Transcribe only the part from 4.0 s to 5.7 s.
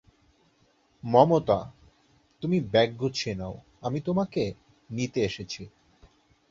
তোমাকে নিতে এসেছি।